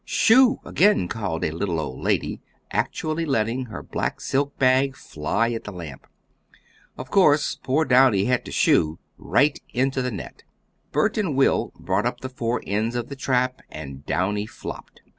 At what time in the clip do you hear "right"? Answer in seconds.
9.19-9.59